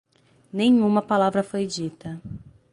Nenhuma 0.51 1.03
palavra 1.03 1.43
foi 1.43 1.67
dita. 1.67 2.19